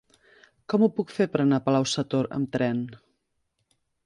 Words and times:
Com 0.73 0.85
ho 0.85 0.89
puc 0.99 1.13
fer 1.17 1.27
per 1.35 1.41
anar 1.43 1.59
a 1.61 1.63
Palau-sator 1.67 2.29
amb 2.39 2.51
tren? 2.57 2.81